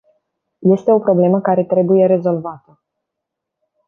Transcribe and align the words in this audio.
Este 0.63 0.91
o 0.93 0.99
problemă 0.99 1.41
care 1.41 1.63
trebuie 1.65 2.05
rezolvată. 2.05 2.81